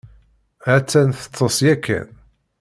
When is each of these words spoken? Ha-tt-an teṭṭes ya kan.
Ha-tt-an 0.65 1.09
teṭṭes 1.17 1.57
ya 1.65 1.75
kan. 1.85 2.07